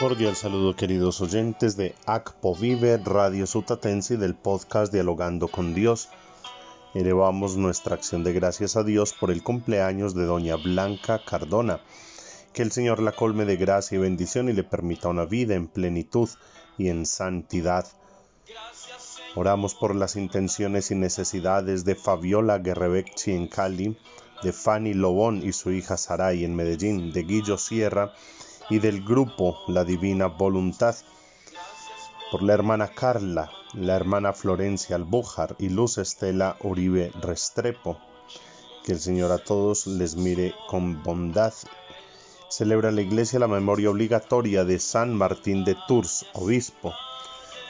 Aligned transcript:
cordial 0.00 0.36
saludo 0.36 0.76
queridos 0.76 1.22
oyentes 1.22 1.74
de 1.78 1.94
ACPO 2.04 2.54
Vive 2.54 2.98
Radio 2.98 3.46
Sutatense 3.46 4.18
del 4.18 4.34
podcast 4.34 4.92
Dialogando 4.92 5.48
con 5.48 5.74
Dios. 5.74 6.10
Elevamos 6.92 7.56
nuestra 7.56 7.94
acción 7.94 8.22
de 8.22 8.34
gracias 8.34 8.76
a 8.76 8.84
Dios 8.84 9.14
por 9.14 9.30
el 9.30 9.42
cumpleaños 9.42 10.14
de 10.14 10.26
doña 10.26 10.56
Blanca 10.56 11.22
Cardona. 11.24 11.80
Que 12.52 12.60
el 12.60 12.72
Señor 12.72 13.00
la 13.00 13.12
colme 13.12 13.46
de 13.46 13.56
gracia 13.56 13.96
y 13.96 13.98
bendición 13.98 14.50
y 14.50 14.52
le 14.52 14.64
permita 14.64 15.08
una 15.08 15.24
vida 15.24 15.54
en 15.54 15.66
plenitud 15.66 16.28
y 16.76 16.88
en 16.88 17.06
santidad. 17.06 17.86
Oramos 19.34 19.74
por 19.74 19.94
las 19.94 20.16
intenciones 20.16 20.90
y 20.90 20.94
necesidades 20.94 21.86
de 21.86 21.94
Fabiola 21.94 22.58
Guerrevecchi 22.58 23.32
en 23.32 23.48
Cali, 23.48 23.96
de 24.42 24.52
Fanny 24.52 24.92
Lobón 24.92 25.42
y 25.42 25.52
su 25.52 25.72
hija 25.72 25.96
Saray 25.96 26.44
en 26.44 26.54
Medellín, 26.54 27.12
de 27.12 27.22
Guillo 27.22 27.56
Sierra 27.56 28.12
y 28.68 28.78
del 28.78 29.04
grupo 29.04 29.58
La 29.68 29.84
Divina 29.84 30.26
Voluntad, 30.26 30.96
por 32.30 32.42
la 32.42 32.54
hermana 32.54 32.88
Carla, 32.88 33.50
la 33.74 33.94
hermana 33.94 34.32
Florencia 34.32 34.96
Albújar 34.96 35.54
y 35.58 35.68
Luz 35.68 35.98
Estela 35.98 36.56
Uribe 36.62 37.12
Restrepo. 37.20 37.98
Que 38.84 38.92
el 38.92 39.00
Señor 39.00 39.32
a 39.32 39.38
todos 39.38 39.86
les 39.86 40.16
mire 40.16 40.54
con 40.68 41.02
bondad. 41.02 41.52
Celebra 42.48 42.90
la 42.90 43.02
Iglesia 43.02 43.38
la 43.38 43.48
memoria 43.48 43.90
obligatoria 43.90 44.64
de 44.64 44.78
San 44.78 45.14
Martín 45.14 45.64
de 45.64 45.76
Tours, 45.86 46.26
obispo. 46.34 46.94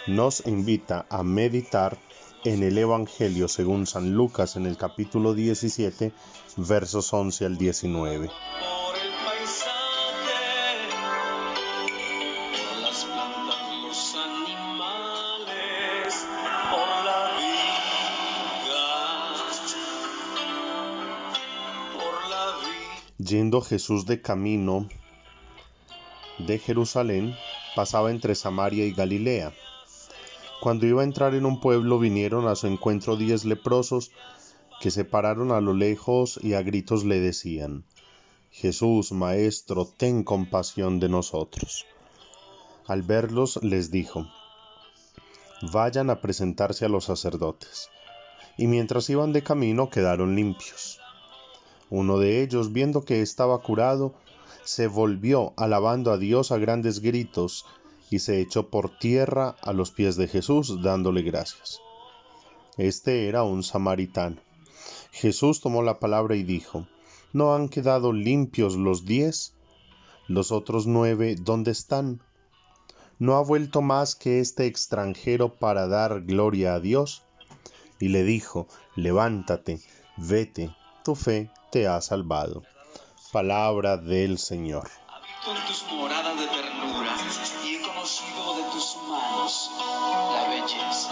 Nos 0.06 0.46
invita 0.46 1.06
a 1.10 1.22
meditar 1.22 1.98
en 2.44 2.62
el 2.62 2.78
Evangelio 2.78 3.48
según 3.48 3.86
San 3.86 4.14
Lucas 4.14 4.56
en 4.56 4.66
el 4.66 4.76
capítulo 4.76 5.34
17, 5.34 6.12
versos 6.56 7.12
11 7.12 7.44
al 7.46 7.58
19. 7.58 8.30
Yendo 23.26 23.60
Jesús 23.60 24.06
de 24.06 24.22
camino 24.22 24.88
de 26.38 26.60
Jerusalén, 26.60 27.34
pasaba 27.74 28.12
entre 28.12 28.36
Samaria 28.36 28.86
y 28.86 28.92
Galilea. 28.92 29.52
Cuando 30.60 30.86
iba 30.86 31.00
a 31.00 31.04
entrar 31.04 31.34
en 31.34 31.44
un 31.44 31.58
pueblo 31.58 31.98
vinieron 31.98 32.46
a 32.46 32.54
su 32.54 32.68
encuentro 32.68 33.16
diez 33.16 33.44
leprosos 33.44 34.12
que 34.80 34.92
se 34.92 35.04
pararon 35.04 35.50
a 35.50 35.60
lo 35.60 35.74
lejos 35.74 36.38
y 36.40 36.54
a 36.54 36.62
gritos 36.62 37.04
le 37.04 37.18
decían, 37.18 37.84
Jesús, 38.52 39.10
Maestro, 39.10 39.86
ten 39.86 40.22
compasión 40.22 41.00
de 41.00 41.08
nosotros. 41.08 41.84
Al 42.86 43.02
verlos 43.02 43.58
les 43.62 43.90
dijo, 43.90 44.28
Vayan 45.72 46.10
a 46.10 46.20
presentarse 46.20 46.84
a 46.84 46.88
los 46.88 47.06
sacerdotes. 47.06 47.90
Y 48.56 48.68
mientras 48.68 49.10
iban 49.10 49.32
de 49.32 49.42
camino 49.42 49.90
quedaron 49.90 50.36
limpios. 50.36 51.00
Uno 51.90 52.18
de 52.18 52.42
ellos, 52.42 52.72
viendo 52.72 53.04
que 53.04 53.22
estaba 53.22 53.58
curado, 53.62 54.14
se 54.64 54.88
volvió 54.88 55.52
alabando 55.56 56.10
a 56.10 56.18
Dios 56.18 56.50
a 56.50 56.58
grandes 56.58 57.00
gritos 57.00 57.64
y 58.10 58.18
se 58.18 58.40
echó 58.40 58.68
por 58.68 58.98
tierra 58.98 59.56
a 59.62 59.72
los 59.72 59.90
pies 59.90 60.16
de 60.16 60.26
Jesús 60.26 60.82
dándole 60.82 61.22
gracias. 61.22 61.80
Este 62.76 63.28
era 63.28 63.42
un 63.44 63.62
samaritano. 63.62 64.36
Jesús 65.12 65.60
tomó 65.60 65.82
la 65.82 65.98
palabra 65.98 66.36
y 66.36 66.42
dijo, 66.42 66.86
¿No 67.32 67.54
han 67.54 67.68
quedado 67.68 68.12
limpios 68.12 68.76
los 68.76 69.04
diez? 69.04 69.54
¿Los 70.28 70.52
otros 70.52 70.86
nueve 70.86 71.36
dónde 71.38 71.70
están? 71.70 72.20
¿No 73.18 73.36
ha 73.36 73.42
vuelto 73.42 73.80
más 73.80 74.14
que 74.14 74.40
este 74.40 74.66
extranjero 74.66 75.54
para 75.54 75.86
dar 75.86 76.22
gloria 76.22 76.74
a 76.74 76.80
Dios? 76.80 77.22
Y 77.98 78.08
le 78.08 78.24
dijo, 78.24 78.66
Levántate, 78.94 79.80
vete, 80.16 80.74
tu 81.06 81.14
fe 81.14 81.48
te 81.70 81.86
ha 81.86 82.00
salvado. 82.00 82.64
Palabra 83.30 83.96
del 83.96 84.38
Señor. 84.38 84.90
Habito 85.06 85.56
en 85.56 85.66
tus 85.68 85.86
moradas 85.92 86.36
de 86.36 86.48
ternura 86.48 87.14
y 87.64 87.76
he 87.76 87.80
conocido 87.80 88.56
de 88.56 88.64
tus 88.72 88.96
manos 89.08 89.70
la 90.34 90.48
belleza. 90.48 91.10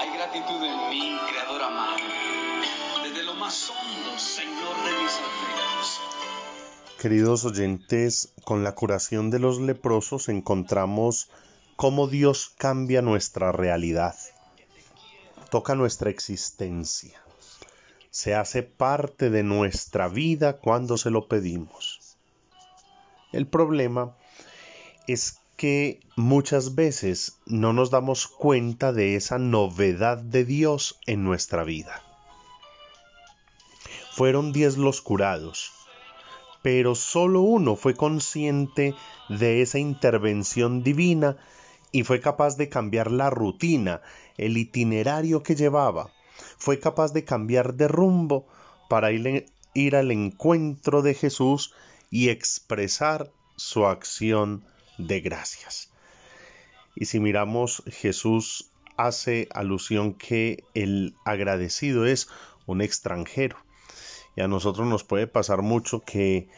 Hay 0.00 0.10
gratitud 0.16 0.64
en 0.64 0.90
mí, 0.90 1.16
Creador 1.30 1.62
amado, 1.62 2.02
desde 3.04 3.22
lo 3.22 3.34
más 3.34 3.70
hondo, 3.70 4.18
Señor 4.18 4.74
de 4.84 5.02
mis 5.02 5.12
afectos. 5.12 6.00
Queridos 6.98 7.44
oyentes, 7.44 8.32
con 8.42 8.64
la 8.64 8.74
curación 8.74 9.30
de 9.30 9.38
los 9.38 9.60
leprosos 9.60 10.28
encontramos 10.28 11.30
cómo 11.76 12.08
Dios 12.08 12.52
cambia 12.58 13.00
nuestra 13.00 13.52
realidad, 13.52 14.16
toca 15.50 15.76
nuestra 15.76 16.10
existencia 16.10 17.22
se 18.10 18.34
hace 18.34 18.62
parte 18.62 19.30
de 19.30 19.42
nuestra 19.42 20.08
vida 20.08 20.58
cuando 20.58 20.98
se 20.98 21.10
lo 21.10 21.28
pedimos. 21.28 22.16
El 23.32 23.46
problema 23.46 24.16
es 25.06 25.38
que 25.56 26.00
muchas 26.16 26.74
veces 26.74 27.38
no 27.46 27.72
nos 27.72 27.90
damos 27.90 28.26
cuenta 28.26 28.92
de 28.92 29.14
esa 29.14 29.38
novedad 29.38 30.18
de 30.18 30.44
Dios 30.44 30.98
en 31.06 31.22
nuestra 31.22 31.62
vida. 31.62 32.02
Fueron 34.12 34.52
diez 34.52 34.76
los 34.76 35.00
curados, 35.00 35.72
pero 36.62 36.94
solo 36.96 37.42
uno 37.42 37.76
fue 37.76 37.94
consciente 37.94 38.94
de 39.28 39.62
esa 39.62 39.78
intervención 39.78 40.82
divina 40.82 41.36
y 41.92 42.02
fue 42.02 42.20
capaz 42.20 42.56
de 42.56 42.68
cambiar 42.68 43.10
la 43.10 43.30
rutina, 43.30 44.02
el 44.36 44.56
itinerario 44.56 45.42
que 45.42 45.54
llevaba 45.54 46.10
fue 46.58 46.78
capaz 46.78 47.12
de 47.12 47.24
cambiar 47.24 47.74
de 47.74 47.88
rumbo 47.88 48.46
para 48.88 49.12
ir, 49.12 49.96
al 49.96 50.10
encuentro 50.10 51.02
de 51.02 51.14
Jesús 51.14 51.72
y 52.10 52.28
expresar 52.28 53.30
su 53.56 53.86
acción 53.86 54.64
de 54.98 55.20
gracias. 55.20 55.90
Y 56.96 57.06
si 57.06 57.20
miramos, 57.20 57.82
Jesús 57.86 58.70
hace 58.96 59.48
alusión 59.52 60.14
que 60.14 60.64
el 60.74 61.14
agradecido 61.24 62.04
es 62.04 62.28
un 62.66 62.82
extranjero. 62.82 63.56
Y 64.36 64.42
a 64.42 64.48
nosotros 64.48 64.86
nos 64.86 65.04
puede 65.04 65.26
pasar 65.26 65.62
mucho 65.62 66.00
que 66.00 66.48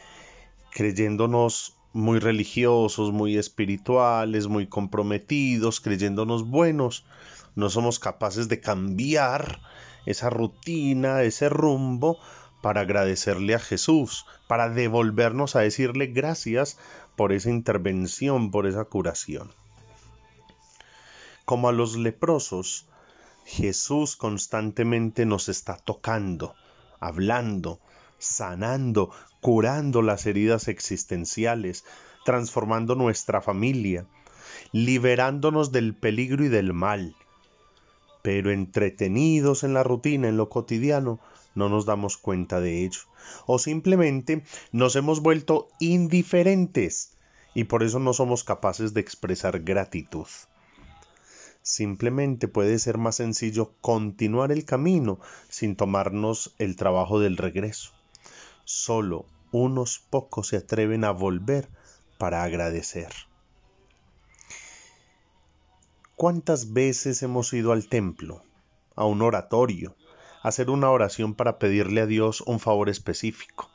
creyéndonos 0.71 1.77
muy 1.93 2.19
religiosos, 2.19 3.11
muy 3.11 3.37
espirituales, 3.37 4.47
muy 4.47 4.67
comprometidos, 4.67 5.79
creyéndonos 5.79 6.47
buenos, 6.47 7.05
no 7.55 7.69
somos 7.69 7.99
capaces 7.99 8.49
de 8.49 8.59
cambiar 8.59 9.61
esa 10.05 10.29
rutina, 10.29 11.21
ese 11.21 11.49
rumbo, 11.49 12.17
para 12.61 12.81
agradecerle 12.81 13.55
a 13.55 13.59
Jesús, 13.59 14.25
para 14.47 14.69
devolvernos 14.69 15.55
a 15.55 15.59
decirle 15.59 16.07
gracias 16.07 16.77
por 17.15 17.33
esa 17.33 17.49
intervención, 17.49 18.51
por 18.51 18.67
esa 18.67 18.85
curación. 18.85 19.51
Como 21.45 21.67
a 21.67 21.73
los 21.73 21.97
leprosos, 21.97 22.87
Jesús 23.45 24.15
constantemente 24.15 25.25
nos 25.25 25.49
está 25.49 25.75
tocando, 25.75 26.55
hablando, 27.01 27.81
sanando, 28.17 29.11
curando 29.43 30.01
las 30.01 30.25
heridas 30.25 30.69
existenciales, 30.69 31.83
transformando 32.23 32.95
nuestra 32.95 33.41
familia, 33.41 34.07
liberándonos 34.71 35.73
del 35.73 35.93
peligro 35.95 36.45
y 36.45 36.47
del 36.47 36.71
mal, 36.71 37.13
pero 38.21 38.51
entretenidos 38.51 39.65
en 39.65 39.73
la 39.73 39.83
rutina, 39.83 40.29
en 40.29 40.37
lo 40.37 40.47
cotidiano, 40.47 41.19
no 41.55 41.67
nos 41.67 41.85
damos 41.85 42.15
cuenta 42.17 42.61
de 42.61 42.85
ello. 42.85 43.01
O 43.45 43.59
simplemente 43.59 44.45
nos 44.71 44.95
hemos 44.95 45.19
vuelto 45.19 45.67
indiferentes 45.81 47.17
y 47.53 47.65
por 47.65 47.83
eso 47.83 47.99
no 47.99 48.13
somos 48.13 48.45
capaces 48.45 48.93
de 48.93 49.01
expresar 49.01 49.59
gratitud. 49.59 50.27
Simplemente 51.61 52.47
puede 52.47 52.79
ser 52.79 52.97
más 52.97 53.17
sencillo 53.17 53.73
continuar 53.81 54.53
el 54.53 54.63
camino 54.63 55.19
sin 55.49 55.75
tomarnos 55.75 56.55
el 56.59 56.77
trabajo 56.77 57.19
del 57.19 57.35
regreso. 57.35 57.91
Solo 58.63 59.25
unos 59.53 59.99
pocos 59.99 60.47
se 60.47 60.57
atreven 60.57 61.05
a 61.05 61.11
volver 61.11 61.69
para 62.17 62.43
agradecer. 62.43 63.09
¿Cuántas 66.15 66.73
veces 66.73 67.23
hemos 67.23 67.53
ido 67.53 67.71
al 67.71 67.87
templo, 67.87 68.43
a 68.95 69.05
un 69.05 69.21
oratorio, 69.21 69.95
a 70.41 70.49
hacer 70.49 70.69
una 70.69 70.89
oración 70.89 71.35
para 71.35 71.59
pedirle 71.59 72.01
a 72.01 72.05
Dios 72.05 72.41
un 72.41 72.59
favor 72.59 72.89
específico? 72.89 73.69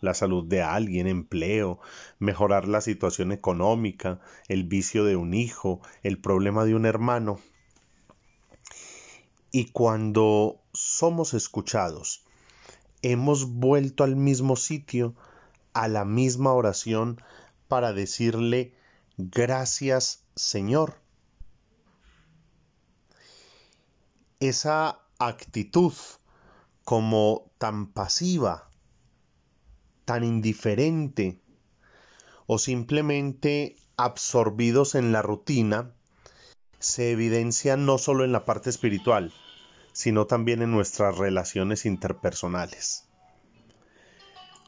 la 0.00 0.14
salud 0.14 0.44
de 0.44 0.62
alguien, 0.62 1.06
empleo, 1.06 1.80
mejorar 2.18 2.68
la 2.68 2.80
situación 2.80 3.32
económica, 3.32 4.20
el 4.48 4.64
vicio 4.64 5.04
de 5.04 5.16
un 5.16 5.34
hijo, 5.34 5.80
el 6.02 6.20
problema 6.20 6.64
de 6.64 6.74
un 6.74 6.84
hermano. 6.84 7.40
Y 9.50 9.70
cuando 9.70 10.60
somos 10.72 11.32
escuchados, 11.32 12.24
hemos 13.04 13.52
vuelto 13.52 14.02
al 14.02 14.16
mismo 14.16 14.56
sitio, 14.56 15.14
a 15.74 15.88
la 15.88 16.04
misma 16.04 16.52
oración, 16.52 17.20
para 17.68 17.92
decirle 17.92 18.74
gracias 19.18 20.24
Señor. 20.34 20.96
Esa 24.40 25.00
actitud 25.18 25.92
como 26.84 27.50
tan 27.58 27.92
pasiva, 27.92 28.70
tan 30.04 30.24
indiferente 30.24 31.40
o 32.46 32.58
simplemente 32.58 33.76
absorbidos 33.96 34.94
en 34.94 35.12
la 35.12 35.22
rutina, 35.22 35.92
se 36.78 37.10
evidencia 37.12 37.76
no 37.76 37.98
solo 37.98 38.24
en 38.24 38.32
la 38.32 38.44
parte 38.44 38.70
espiritual, 38.70 39.32
sino 39.94 40.26
también 40.26 40.60
en 40.60 40.72
nuestras 40.72 41.16
relaciones 41.16 41.86
interpersonales. 41.86 43.08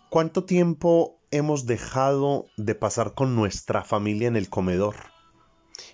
¿Cuánto 0.09 0.45
tiempo 0.45 1.19
hemos 1.31 1.67
dejado 1.67 2.47
de 2.57 2.77
pasar 2.77 3.13
con 3.15 3.35
nuestra 3.35 3.83
familia 3.83 4.29
en 4.29 4.37
el 4.37 4.49
comedor? 4.49 4.95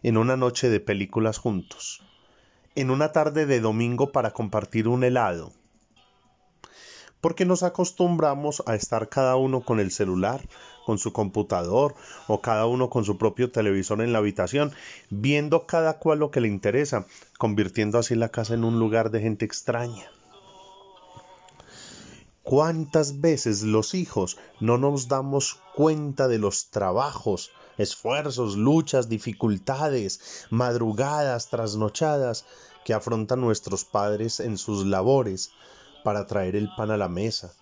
En 0.02 0.18
una 0.18 0.36
noche 0.36 0.68
de 0.68 0.78
películas 0.78 1.38
juntos. 1.38 2.04
En 2.76 2.90
una 2.90 3.10
tarde 3.10 3.46
de 3.46 3.60
domingo 3.60 4.12
para 4.12 4.32
compartir 4.32 4.86
un 4.86 5.02
helado 5.02 5.54
porque 7.22 7.46
nos 7.46 7.62
acostumbramos 7.62 8.64
a 8.66 8.74
estar 8.74 9.08
cada 9.08 9.36
uno 9.36 9.62
con 9.62 9.78
el 9.78 9.92
celular, 9.92 10.42
con 10.84 10.98
su 10.98 11.12
computador 11.12 11.94
o 12.26 12.42
cada 12.42 12.66
uno 12.66 12.90
con 12.90 13.04
su 13.04 13.16
propio 13.16 13.52
televisor 13.52 14.02
en 14.02 14.12
la 14.12 14.18
habitación, 14.18 14.72
viendo 15.08 15.64
cada 15.64 15.98
cual 15.98 16.18
lo 16.18 16.32
que 16.32 16.40
le 16.40 16.48
interesa, 16.48 17.06
convirtiendo 17.38 17.98
así 17.98 18.16
la 18.16 18.30
casa 18.30 18.54
en 18.54 18.64
un 18.64 18.80
lugar 18.80 19.12
de 19.12 19.20
gente 19.20 19.44
extraña. 19.44 20.10
¿Cuántas 22.42 23.20
veces 23.20 23.62
los 23.62 23.94
hijos 23.94 24.36
no 24.58 24.76
nos 24.76 25.06
damos 25.06 25.60
cuenta 25.76 26.26
de 26.26 26.38
los 26.38 26.70
trabajos, 26.70 27.52
esfuerzos, 27.78 28.56
luchas, 28.56 29.08
dificultades, 29.08 30.46
madrugadas, 30.50 31.50
trasnochadas 31.50 32.46
que 32.84 32.94
afrontan 32.94 33.40
nuestros 33.40 33.84
padres 33.84 34.40
en 34.40 34.58
sus 34.58 34.84
labores 34.84 35.52
para 36.02 36.26
traer 36.26 36.56
el 36.56 36.68
pan 36.76 36.90
a 36.90 36.96
la 36.96 37.08
mesa, 37.08 37.54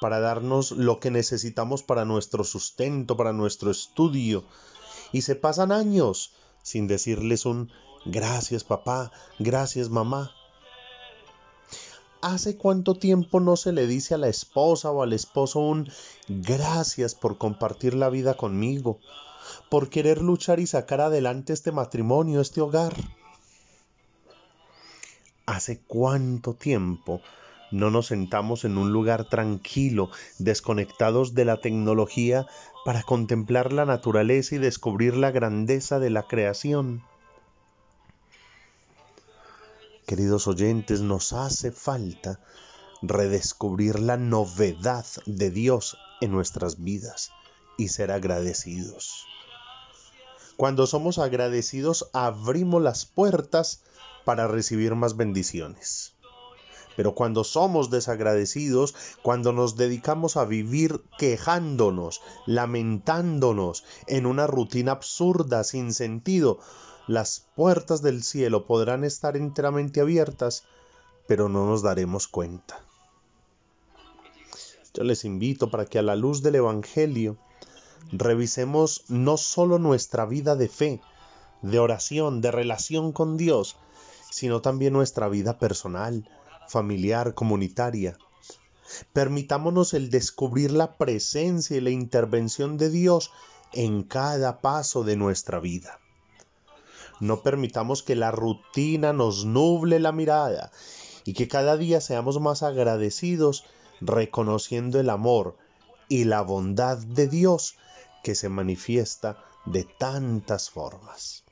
para 0.00 0.20
darnos 0.20 0.72
lo 0.72 1.00
que 1.00 1.10
necesitamos 1.10 1.82
para 1.82 2.04
nuestro 2.04 2.44
sustento, 2.44 3.16
para 3.16 3.32
nuestro 3.32 3.70
estudio. 3.70 4.44
Y 5.12 5.22
se 5.22 5.36
pasan 5.36 5.72
años 5.72 6.34
sin 6.62 6.86
decirles 6.86 7.46
un 7.46 7.70
gracias 8.04 8.64
papá, 8.64 9.12
gracias 9.38 9.90
mamá. 9.90 10.32
¿Hace 12.20 12.56
cuánto 12.56 12.94
tiempo 12.94 13.38
no 13.38 13.54
se 13.54 13.72
le 13.72 13.86
dice 13.86 14.14
a 14.14 14.18
la 14.18 14.28
esposa 14.28 14.90
o 14.90 15.02
al 15.02 15.12
esposo 15.12 15.60
un 15.60 15.90
gracias 16.26 17.14
por 17.14 17.36
compartir 17.36 17.92
la 17.92 18.08
vida 18.08 18.34
conmigo, 18.34 18.98
por 19.68 19.90
querer 19.90 20.22
luchar 20.22 20.58
y 20.58 20.66
sacar 20.66 21.02
adelante 21.02 21.52
este 21.52 21.70
matrimonio, 21.70 22.40
este 22.40 22.62
hogar? 22.62 22.94
¿Hace 25.44 25.80
cuánto 25.86 26.54
tiempo 26.54 27.20
no 27.74 27.90
nos 27.90 28.06
sentamos 28.06 28.64
en 28.64 28.78
un 28.78 28.92
lugar 28.92 29.28
tranquilo, 29.28 30.10
desconectados 30.38 31.34
de 31.34 31.44
la 31.44 31.60
tecnología, 31.60 32.46
para 32.84 33.02
contemplar 33.02 33.72
la 33.72 33.84
naturaleza 33.84 34.54
y 34.54 34.58
descubrir 34.58 35.16
la 35.16 35.32
grandeza 35.32 35.98
de 35.98 36.10
la 36.10 36.22
creación. 36.28 37.02
Queridos 40.06 40.46
oyentes, 40.46 41.00
nos 41.00 41.32
hace 41.32 41.72
falta 41.72 42.38
redescubrir 43.02 43.98
la 43.98 44.16
novedad 44.16 45.06
de 45.26 45.50
Dios 45.50 45.96
en 46.20 46.30
nuestras 46.30 46.82
vidas 46.82 47.32
y 47.76 47.88
ser 47.88 48.12
agradecidos. 48.12 49.26
Cuando 50.56 50.86
somos 50.86 51.18
agradecidos, 51.18 52.08
abrimos 52.12 52.80
las 52.80 53.04
puertas 53.04 53.82
para 54.24 54.46
recibir 54.46 54.94
más 54.94 55.16
bendiciones. 55.16 56.13
Pero 56.96 57.14
cuando 57.14 57.44
somos 57.44 57.90
desagradecidos, 57.90 58.94
cuando 59.22 59.52
nos 59.52 59.76
dedicamos 59.76 60.36
a 60.36 60.44
vivir 60.44 61.02
quejándonos, 61.18 62.22
lamentándonos 62.46 63.84
en 64.06 64.26
una 64.26 64.46
rutina 64.46 64.92
absurda, 64.92 65.64
sin 65.64 65.92
sentido, 65.92 66.58
las 67.06 67.46
puertas 67.54 68.00
del 68.02 68.22
cielo 68.22 68.66
podrán 68.66 69.04
estar 69.04 69.36
enteramente 69.36 70.00
abiertas, 70.00 70.64
pero 71.26 71.48
no 71.48 71.66
nos 71.66 71.82
daremos 71.82 72.28
cuenta. 72.28 72.80
Yo 74.94 75.02
les 75.02 75.24
invito 75.24 75.70
para 75.70 75.86
que 75.86 75.98
a 75.98 76.02
la 76.02 76.14
luz 76.14 76.42
del 76.42 76.54
Evangelio 76.54 77.36
revisemos 78.12 79.04
no 79.08 79.36
solo 79.36 79.78
nuestra 79.78 80.24
vida 80.24 80.54
de 80.54 80.68
fe, 80.68 81.00
de 81.62 81.78
oración, 81.78 82.40
de 82.40 82.52
relación 82.52 83.12
con 83.12 83.36
Dios, 83.36 83.76
sino 84.30 84.62
también 84.62 84.92
nuestra 84.92 85.28
vida 85.28 85.58
personal, 85.58 86.28
familiar, 86.68 87.34
comunitaria. 87.34 88.16
Permitámonos 89.12 89.94
el 89.94 90.10
descubrir 90.10 90.70
la 90.70 90.96
presencia 90.96 91.76
y 91.76 91.80
la 91.80 91.90
intervención 91.90 92.76
de 92.76 92.90
Dios 92.90 93.30
en 93.72 94.02
cada 94.02 94.60
paso 94.60 95.04
de 95.04 95.16
nuestra 95.16 95.58
vida. 95.60 95.98
No 97.20 97.42
permitamos 97.42 98.02
que 98.02 98.16
la 98.16 98.30
rutina 98.30 99.12
nos 99.12 99.44
nuble 99.44 100.00
la 100.00 100.12
mirada 100.12 100.72
y 101.24 101.32
que 101.32 101.48
cada 101.48 101.76
día 101.76 102.00
seamos 102.00 102.40
más 102.40 102.62
agradecidos 102.62 103.64
reconociendo 104.00 105.00
el 105.00 105.10
amor 105.10 105.56
y 106.08 106.24
la 106.24 106.42
bondad 106.42 106.98
de 106.98 107.28
Dios 107.28 107.76
que 108.22 108.34
se 108.34 108.48
manifiesta 108.48 109.42
de 109.64 109.84
tantas 109.84 110.70
formas. 110.70 111.44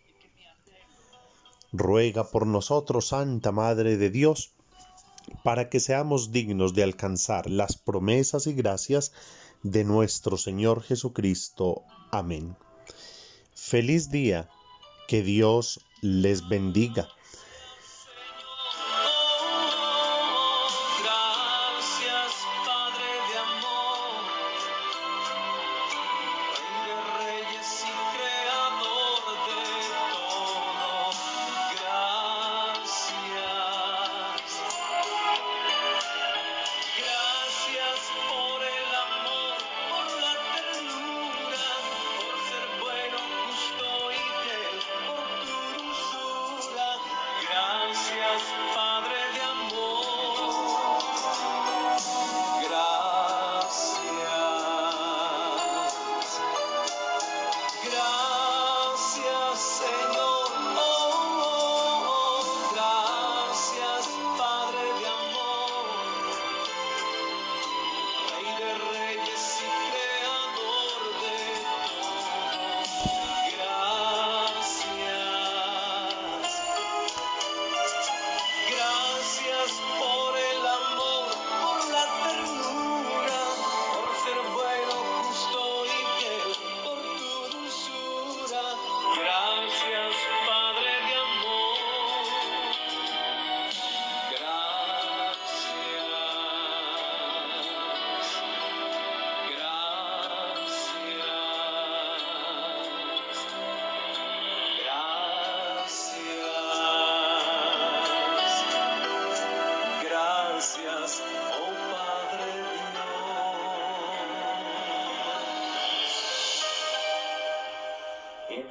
Ruega 1.73 2.31
por 2.31 2.47
nosotros, 2.47 3.09
Santa 3.09 3.51
Madre 3.51 3.97
de 3.97 4.11
Dios, 4.11 4.52
para 5.45 5.69
que 5.69 5.81
seamos 5.81 6.33
dignos 6.33 6.75
de 6.75 6.83
alcanzar 6.83 7.49
las 7.49 7.77
promesas 7.77 8.47
y 8.47 8.53
gracias 8.53 9.13
de 9.63 9.85
nuestro 9.85 10.37
Señor 10.37 10.83
Jesucristo. 10.83 11.83
Amén. 12.11 12.57
Feliz 13.55 14.11
día, 14.11 14.49
que 15.09 15.23
Dios 15.23 15.81
les 16.01 16.49
bendiga. 16.49 17.09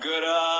Gracias. 0.01 0.50